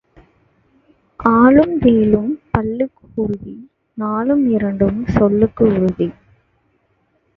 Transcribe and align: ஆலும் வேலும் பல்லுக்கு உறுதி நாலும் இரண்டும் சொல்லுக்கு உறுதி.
ஆலும் 1.19 1.75
வேலும் 1.77 2.31
பல்லுக்கு 2.51 3.05
உறுதி 3.15 3.55
நாலும் 3.97 4.43
இரண்டும் 4.49 5.05
சொல்லுக்கு 5.07 5.65
உறுதி. 5.65 6.09